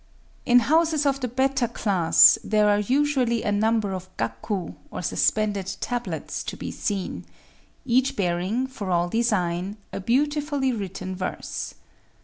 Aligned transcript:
In 0.47 0.61
houses 0.61 1.05
of 1.05 1.19
the 1.19 1.27
better 1.27 1.67
class 1.67 2.39
there 2.43 2.69
are 2.71 2.79
usually 2.79 3.43
a 3.43 3.51
number 3.51 3.93
of 3.93 4.09
gaku, 4.17 4.73
or 4.89 5.03
suspended 5.03 5.75
tablets 5.79 6.41
to 6.45 6.57
be 6.57 6.71
seen,—each 6.71 8.15
bearing, 8.15 8.65
for 8.65 8.89
all 8.89 9.09
design, 9.09 9.77
a 9.93 9.99
beautifully 9.99 10.71
written 10.71 11.15
verse. 11.15 11.75